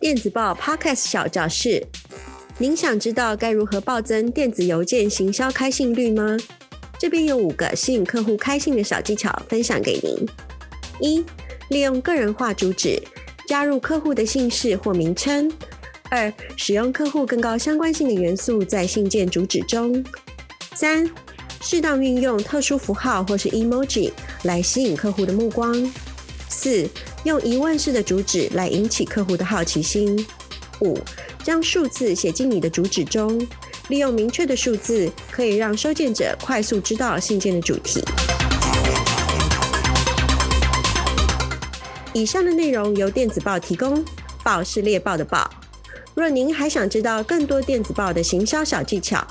[0.00, 1.84] 电子报 Podcast 小教室，
[2.58, 6.36] 您想知道该如何暴增电子邮件行销开信率吗？
[7.00, 10.26] 这边有五个吸引客户开信的小技巧分享给您：
[11.00, 11.24] 一、
[11.70, 13.02] 利用个人化主旨，
[13.48, 15.50] 加入客户的姓氏或名称；
[16.10, 19.92] 二、使用客户更高相关性的元素在信件主旨中；
[20.74, 21.10] 三、
[21.60, 24.12] 适当运用特殊符号或是 emoji
[24.44, 25.74] 来吸引客户的目光；
[26.48, 26.88] 四、
[27.28, 30.16] 用疑问式的主旨来引起客户的好奇心；
[30.80, 30.98] 五、
[31.44, 33.46] 将数字写进你的主旨中。
[33.88, 38.02] 利用明确的数字，可以让收件者快速知道信件的主题。
[42.14, 44.02] 以上的内容由电子报提供，
[44.42, 45.48] 报是猎豹的报。
[46.14, 49.22] 若您还想知道更多电子报的行销小技巧，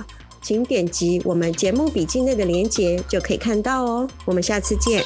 [0.44, 4.08] 请点击我们节目笔记内的链接，就可以看到哦。
[4.24, 5.04] 我们下次见。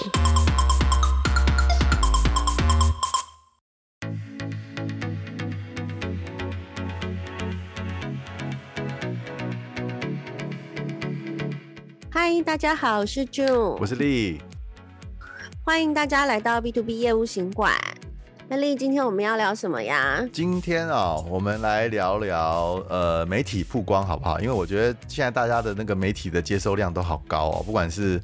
[12.44, 14.42] 大家好，我是 June，我是丽，
[15.64, 17.74] 欢迎大家来到 B to B 业务行馆。
[18.48, 20.28] 那丽，今天我们要聊什么呀？
[20.34, 24.40] 今天啊、哦，我们来聊聊呃媒体曝光好不好？
[24.40, 28.20] 因为我觉得现在大家的那个媒体的接收量都好高哦，不管是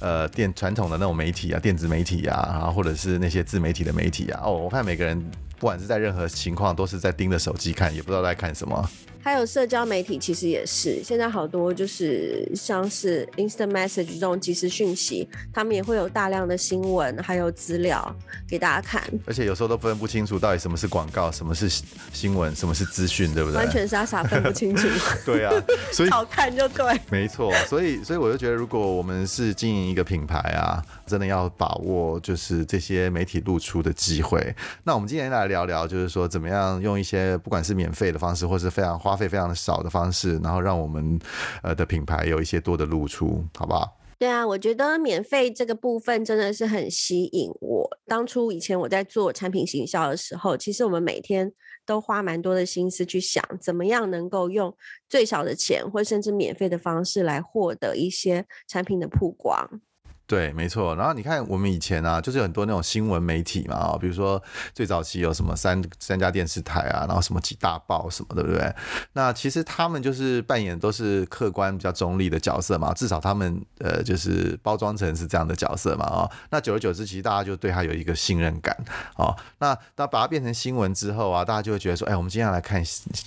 [0.00, 5.18] 呃电传统的那种媒体啊，电子媒体啊，然后或者是那些自媒体的媒体啊，哦，我看每个人
[5.58, 8.90] 不管是在任何情况，都是在盯着手机看，也不知道在看什么。
[9.22, 18.14] 还有社交媒体其实也是，现在好多就是像是 Instant Message 这种即时讯息，他们也会有大量的新闻还有资料
[18.48, 19.00] 给大家看。
[19.24, 21.68] 而且有时候都分不清楚到底什么是广告，什么是
[22.12, 23.58] 新闻，什么是资讯，对不对？
[23.58, 24.88] 完全傻傻分不清楚。
[25.24, 25.52] 对啊，
[25.92, 27.00] 所以 好看就对。
[27.08, 34.52] 没错，所以所以我就觉得，如果我们是经营一个品牌啊，真的要把握就是这些媒体露出的机会。
[34.82, 39.11] 那我们今天来聊聊，就是说怎么样用一些不管是免费的方式，或是非常花。
[39.12, 41.20] 花费非常少的方式，然后让我们
[41.62, 43.98] 呃的品牌有一些多的露出，好不好？
[44.18, 47.86] 对啊，我觉得免费这个部分真的是很吸引我。
[48.06, 51.52] 当初以前我在做产品行销的时候，其实我们每天
[51.84, 54.74] 都花蛮多的心思去想，怎么样能够用
[55.10, 59.68] 最少的钱，或甚至免费的方式来获得一些产品的曝光。
[60.26, 60.94] 对，没错。
[60.96, 68.74] 然后你看，我们以前啊，就是很多那种新闻媒体嘛，啊，比如说最早期有什么三三家电视台啊，然后什么几大报什么的，对不对？
[69.12, 78.74] 那其实他们就是扮演都是客观比较中立的角色嘛，至少他们呃就是包装成是这样的角色嘛，啊，那久而久之，其实大家就对他有一个信任感，
[79.16, 82.82] 啊，那那把它变成新闻之后啊，大家就会觉得说，哎，我们今天来看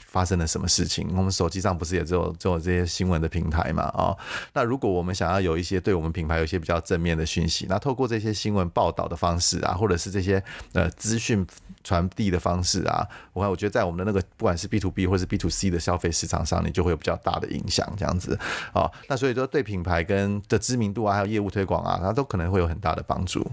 [0.07, 1.07] 发生了什么事情。
[1.15, 4.15] 我们手机上不是也只有只有这些新闻的平台嘛，啊，
[4.53, 10.41] 那如果我们想要有一些对我们品牌有一些比较正正面的讯息，那透过这些新闻报道的方式啊，或者是这些
[10.71, 11.45] 呃资讯
[11.83, 18.39] 传递的方式啊，我看我觉得在我们的那个不管是 B to B 或是 B to C 的消费市场上，你就会有比较大的影响，这样子
[18.71, 23.45] 啊，那所以说对品牌跟的知名度啊，还有业务推广啊，它都可能会有很大的帮助。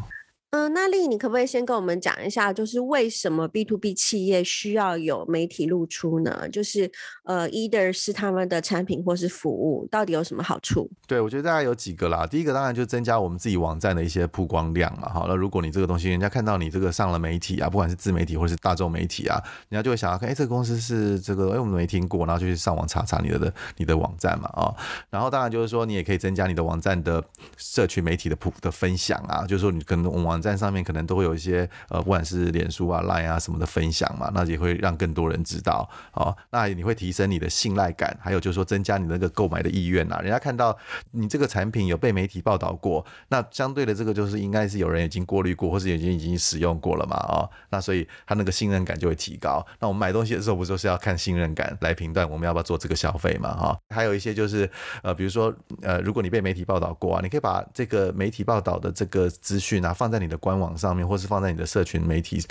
[0.54, 6.46] 嗯、那丽，你可不可以先跟我们讲一下，就是为什么 B to B 企业需要有媒体露出呢？
[6.50, 6.92] 就是
[7.24, 10.90] 呃，either 是他们的产品或是服务，到底有什么好处？
[11.06, 12.26] 对，我觉得大概有几个啦。
[12.26, 15.08] 第一个当然就增加我们自己网站的一些曝光量嘛。
[15.08, 24.68] 好，那如果你这个东西人家看到你这个上了媒体啊，不管是自媒体或是大众媒体啊，人家就会想要看，哎，这个公司是这个，哎，我们没听过，然后就去上网查查你的你的网站嘛，啊。
[25.08, 27.24] 然后当然就是说，你也可以增加你的网站的
[27.56, 36.36] 社区媒体的普的分享啊，就是说你跟我们网站上面可能都会有一些呃，不管是脸书啊、Line 啊什么的分享嘛，那也会让更多人知道哦。
[36.50, 40.18] 那你会提升你的信赖感，还有就是说增加你那个购买的意愿呐。
[40.20, 40.76] 人家看到
[41.12, 49.64] 你这个产品有被媒体报道过，那相对的这个就是应该是有人已经过滤过，或是已经已经使用过了嘛，哦，那所以他那个信任感就会提高。
[49.78, 53.78] 那我们买东西的时候不就是要看信任感来评断我们要不要做这个消费嘛，哈。
[53.94, 54.68] 还有一些就是
[55.02, 60.72] 呃，比如说呃，如果你被媒体报道过啊，你可以把这个媒体报道的这个资讯啊放在你的官网。
[60.82, 62.42] 上面，或是放在你的社群媒体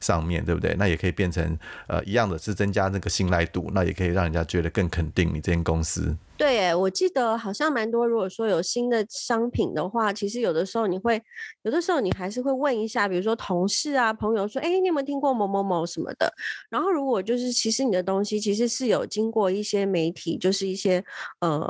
[0.00, 0.76] 上面对不对？
[0.78, 1.58] 那也可以变成
[1.88, 6.16] 呃一样的，是增加那个信赖度，那也可以让人家觉得更肯定你这间公司。
[6.40, 8.06] 对，我记得好像蛮多。
[8.06, 11.22] 如果说有新的商品的话，其实有的时候你会，
[11.64, 16.32] 有的时候你还是会问一下，比如说同事啊、朋友说：“哎，你有没有听过某某某什么的？”
[16.70, 21.04] 然后如果就是其实你的东西其实是有经过一些媒体，就是一些
[21.40, 21.62] 呃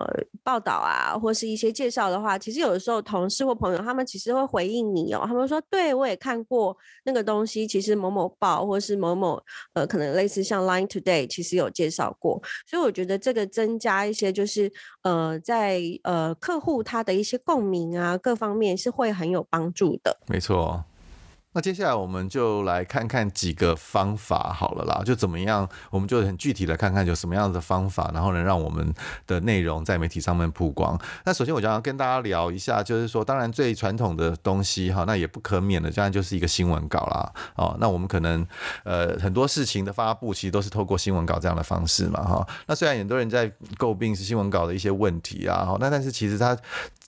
[0.44, 9.43] 报道啊，或是一些介绍的话，其实有的时候同事或朋友他们其实会回应你哦，他们说：“对，我也看过那个东西，其实某某报或是某某
[9.75, 12.40] 呃，可能类似像 Line Today，其实有介绍过。”
[12.70, 14.60] 所以我觉得这个增加一些就是。
[14.61, 14.73] 是
[15.03, 20.19] 呃，在呃客户他的一些共鸣啊，各方面是会很有帮助的。
[20.29, 20.85] 没错。
[21.52, 28.94] 那接下来我们就来看看几个方法好了啦，就怎么样，我们就很具体的看看有什么样的方法，然后能让我们
[29.26, 30.97] 的内容在媒体上面曝光。
[31.25, 37.32] 那首先我就要跟大家聊一下，就是说，当然最传统的东西哈，那也不可免的，当然就是一个新闻稿啦。
[37.56, 38.47] 哦，那我们可能
[38.85, 42.47] 呃很多事情的发布其实都是透过新闻稿这样的方式嘛哈。
[42.69, 46.56] 那虽然很多人在诟病是新闻稿的一些问题啊，那但是其实它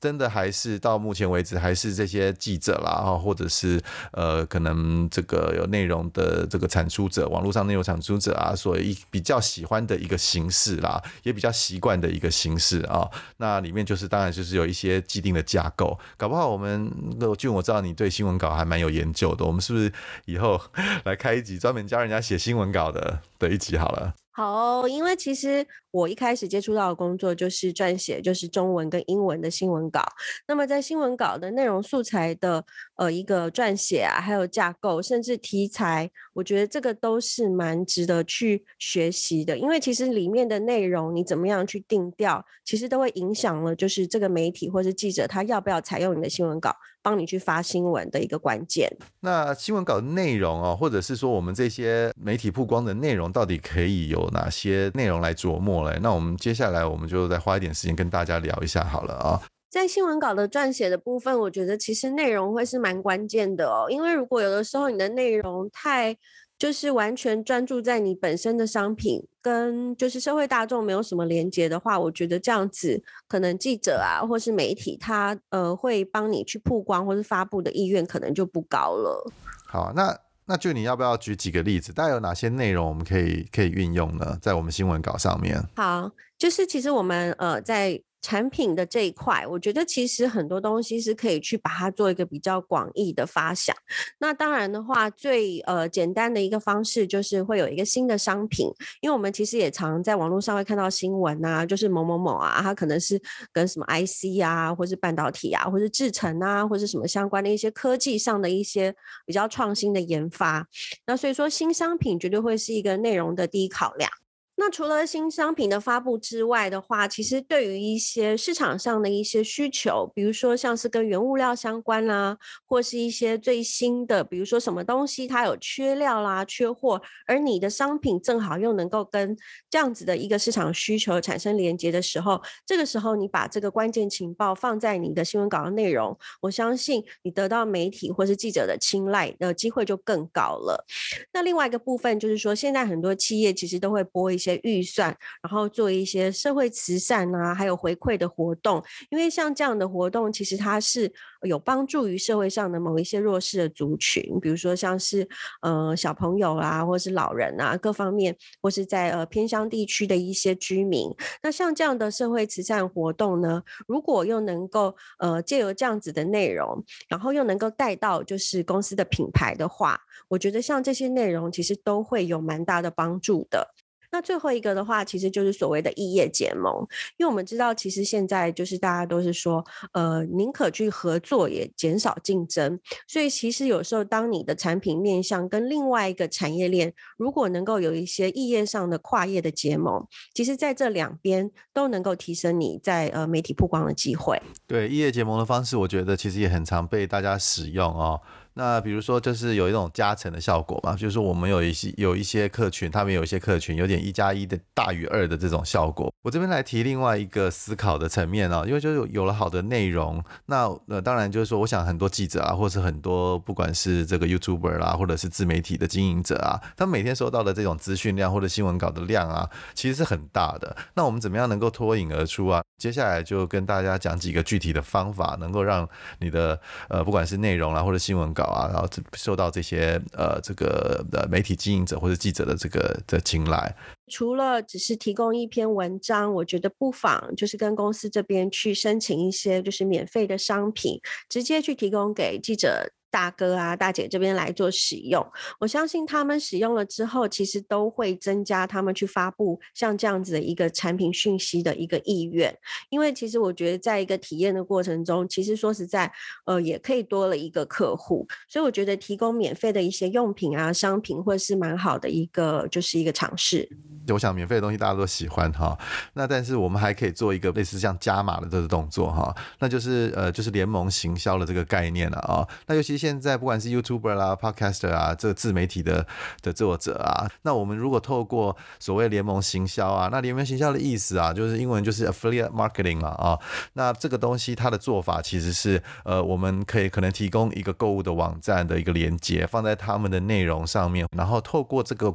[0.03, 4.43] 真的还是到目前为止还是这些记者啦，哈，或者是呃。
[4.53, 13.09] 可能这个有内容的这个产出者，网络上内容产出者啊，所以比较喜欢的一个形式啦，也比较习惯的一个形式啊。
[13.37, 16.91] 那里面就是当然就是有一些既定的架构，搞不好我们，
[17.39, 19.93] 就我知道你对新闻稿还蛮有研究的，我们是不是
[20.27, 20.61] 以后
[21.05, 24.15] 来开一集专门教人家写新闻稿的的一集好了？
[24.34, 30.02] 好哦，因为其实我一开始接触到的工作就是撰写，就是中文跟英文的新闻稿。
[30.49, 32.64] 那么在新闻稿的内容素材的
[32.96, 39.58] 呃一个撰写啊，还有架构，甚至题材，我觉得这个都是蛮值得去学习的。
[39.58, 46.75] 因为其实里面的内容你怎么样去定调，其实都会影响了，就是这个媒体或是记者他要不要采用你的新闻稿。
[47.03, 48.89] 帮你去发新闻的一个关键。
[49.21, 55.99] 那新闻稿的内容哦，或者是说我们这些媒体曝光的内容，到底可以有哪些内容来琢磨嘞？
[56.03, 59.43] 那我们接下来我们就再花一点时间跟大家聊一下好了啊。
[59.71, 66.15] 在新闻稿的撰写的部分，我觉得其实内容会是蛮关键的哦，因为如果有的时候你的内容太
[66.62, 79.29] 就是完全专注在你本身的商品，跟就是社会大众没有什么连接的话，我觉得这样子可能记者啊，或是媒体他呃会帮你去曝光或是发布的意愿可能就不高了。
[79.67, 80.17] 好，那
[80.47, 81.93] 那就你要不要举几个例子？
[81.93, 84.38] 大概有哪些内容我们可以可以运用呢？
[84.41, 85.61] 在我们新闻稿上面？
[85.75, 88.00] 好，就是其实我们呃在。
[88.23, 93.77] 产品的这一块，我觉得其实很多东西是可以去把它做一个比较广义的发想。
[94.19, 98.69] 那当然的话，最呃简单的一个方式就是会有一个新的商品，
[99.01, 103.21] 因为我们其实也常在网络上会看到新闻啊，就是某某某啊，它可能是
[103.53, 108.95] 跟什么 IC 啊，或是半导体啊，或是制程啊，或是什么相关的一些科技上的一些
[109.27, 110.65] 比较创新的研发。
[111.07, 114.09] 那所以说，新商品绝对会是一个内容的第一考量。
[114.55, 129.37] 那除了新商品的发布之外的话，其实对于一些市场上的一些需求，比如说像是跟原物料相关啦、或是一些最新的，比如说什么东西它有缺料啦、缺货，而你的商品正好又能够跟
[129.69, 140.85] 这样子的一个市场需求产生连接的时候，这个时候你把这个关键情报放在你的新闻稿的内容，我相信你得到媒体或是记者的青睐的机会就更高了。
[141.33, 144.52] 那另外一个部分就是说，现在很多企业其实都会播一些。
[144.63, 148.83] 预算，然后做一些社会慈善啊，还有回馈的活动。
[149.11, 151.13] 因为像这样的活动，其实它是
[151.43, 155.29] 有帮助于社会上的某一些弱势的族群，比如说像是
[155.61, 161.09] 呃小朋友啊，或是老人啊，各方面，或是在呃偏乡地区的一些居民。
[161.43, 173.75] 那像这样的社会慈善活动呢，如果又能够呃借由这样子的内容，然后又能够带到就是公司的品牌的话，我觉得像这些内容其实都会有蛮大的帮助的。
[174.12, 176.87] 那最后一个的话，其实就是所谓的异业结盟，
[177.17, 182.79] 因为我们知道，其实现在就是大家都是说，呃，宁可去合作，也减少竞争。
[183.09, 194.41] 所以其实有时候，当你的产品面向跟另外一个产业链，如果能够有一些异业上的跨业的结盟，其实在这两边都能够提升你在呃媒体曝光的机会。
[194.67, 198.20] 对，异业结盟的方式，我觉得其实也很常被大家使用哦。
[198.55, 206.13] 那比如说，就是有一种加成的效果嘛，就是我们有一些有一些客群，他们有一些客群有点一加一的大于二的这种效果。
[206.23, 220.77] 我这边来提另外一个思考的层面啊，因为就是有了好的内容，那呃当然就是说，我想很多记者啊，或是很多不管是这个 YouTuber 啦，或者是自媒体的经营者啊，他们每天收到的这种资讯量或者新闻稿的量啊，其实是很大的。
[220.94, 222.63] 那我们怎么样能够脱颖而出啊？
[222.82, 228.43] 接下来就跟大家讲几个具体的方法，能够让你的呃不管是内容啊或者新闻稿。
[228.43, 233.72] 啊，然后受到这些呃这个的媒体经营者或者记者的这个的青睐。
[234.08, 242.91] 除了只是提供一篇文章，我觉得不妨就是跟公司这边去申请一些就是免费的商品，直接去提供给记者。
[243.13, 245.25] 大哥啊，大姐这边来做使用，
[245.61, 252.57] 我相信他们使用了之后，其实都会增加他们去发布像这样子的一个产品讯息的一个意愿。
[252.89, 256.11] 因为其实我觉得，在一个体验的过程中，其实说实在，
[256.47, 258.27] 呃，也可以多了一个客户。
[258.49, 263.69] 所以我觉得提供免费的一些用品啊、商品，会是蛮好的一个，就是一个尝试。
[264.09, 265.79] 我想免费的东西大家都喜欢哈。
[266.15, 272.49] 那但是我们还可以做一个类似像加码的这个动作哈，那就是呃就是联盟行销的这个概念了啊。
[272.67, 276.06] 那尤其现在不管是 YouTuber 啦、Podcaster 啊，这个自媒体的
[276.41, 283.37] 的作者啊，那我们如果透过所谓联盟行销啊，那联盟行销的意思啊，就是英文就是 Affiliate Marketing 嘛啊。
[283.73, 292.15] 那这个东西它的做法其实是呃我们可以可能提供一个购物的网站的一个连接放在他们的内容上面，然后透过这个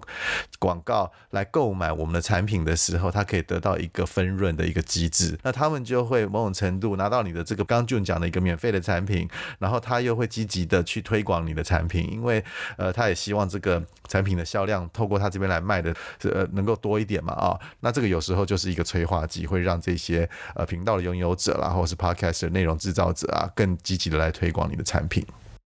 [0.57, 5.37] 广告来购买我们的产品的时候，它可以得到一个分润的一个机制。
[5.43, 9.27] 那他们就会某种程度拿到你的这个刚俊讲的一个免费的产品，
[9.59, 12.43] 然后他又会积极的去推广你的产品，因为
[12.77, 15.93] 呃他也希望这个产品的销量透过他这边来卖的
[16.23, 25.25] 呃能够多一点嘛啊、那这个有时候就是一个催化剂，会让这些呃频道的拥有者啦，或者是 Podcast 的内容制造者啊，更积极的来推广你的产品。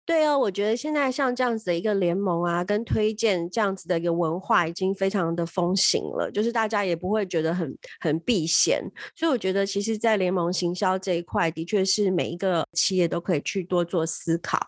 [0.08, 8.82] 对啊，我觉得现在像这样子的一个联盟啊，跟推荐这样子的一个文化已经非常的风行了，就是大家也不会觉得很很避嫌，
[9.14, 14.58] 所以我觉得其实，在联盟行销这一块，的确是每一个企业都可以去多做思考。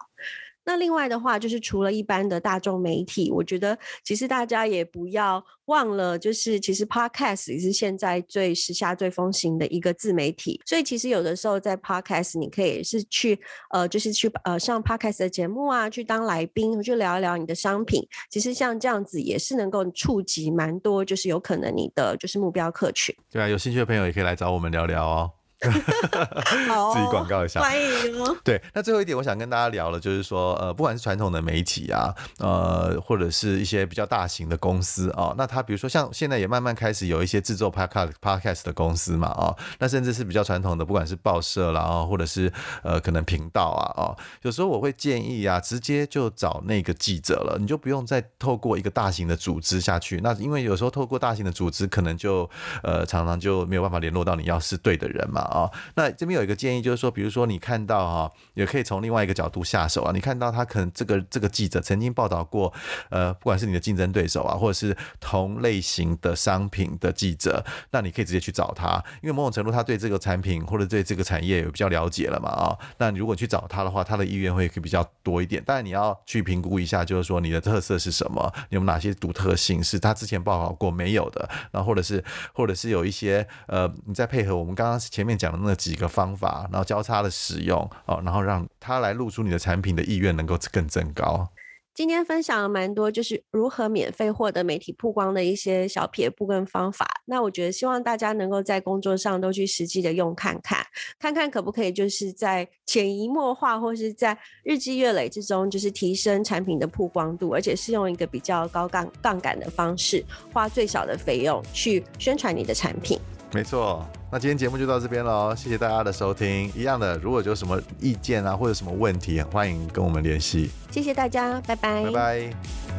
[0.64, 10.60] 那另外的话，就是除了一般的大众媒体，我觉得其实大家也不要忘了，就是其实 Podcast 也是现在最时下最风行的一个自媒体。
[10.66, 13.40] 所以其实有的时候在 Podcast，你可以是去
[13.70, 18.06] 呃，就是去呃上 Podcast 的节目啊，去当来宾，去聊一聊你的商品。
[18.30, 23.14] 其实像这样子也是能够触及蛮多，就是有可能你的就是目标客群。
[23.30, 25.39] 对啊，有兴趣的朋友也可以来找我们聊聊哦。
[26.68, 28.36] 好，自己广告一下，欢迎哦。
[28.42, 42.50] 对，那最后一点，我想跟大家聊了，就是说，呃，不管是传统的媒体啊，呃，或者是一些比较大型的公司啊，那他比如说像现在也慢慢开始有一些制作 podcast podcast 的公司嘛，哦，那甚至是比较传统的，不管是报社啦，哦，或者是
[42.82, 50.20] 呃，可能频道啊，哦，有时候我会建议啊，直接就找那个记者了，你就不用再透过一个大型的组织下去。
[50.22, 52.48] 那因为有时候透过大型的组织，可能就
[52.82, 55.48] 呃，常常就没有办法联络到你要是对的人嘛。
[55.50, 60.12] 啊、那这边有一个建议，就是说，比如说你看到哈、也可以从另外一个角度下手啊。
[60.12, 62.72] 你看到他可能这个这个记者曾经报道过，
[63.08, 75.60] 呃，不管是你的竞争对手啊，或者是同类型的商品的记者，那你可以直接去找他，因为某种程度他对这个产品或者对这个产业有比较了解了嘛啊、那你如果去找他的话，他的意愿会比较多一点。
[75.66, 85.39] 但你要去评估一下，就是说你的特色是什么，你有哪些独特性是他之前报道过没有的，然后或者是或者是有一些呃，你再配合我们刚刚前面。
[85.40, 91.48] 讲的那几个方法，然后交叉的使用哦，然后让他来露出你的产品的意愿能够更增高。
[91.92, 97.06] 今天分享了蛮多，就是如何免费获得媒体曝光的一些小撇步跟方法。
[97.26, 100.86] 那我觉得希望大家能够在工作上都去实际的用看看，
[101.18, 113.20] 看看可不可以就是在潜移默化或是在日积月累之中，就是提升产品的曝光度，而且是用一个比较高杠杠杆的方式，花最少的费用去宣传你的产品。
[113.52, 116.70] 没错，那今天节目就到这边喽，谢谢大家的收听。
[116.74, 120.70] 一样的，如果有什么意见啊，或者什么问题，欢迎跟我们联系。
[120.90, 122.04] 谢谢大家，拜拜。
[122.04, 122.89] 拜拜。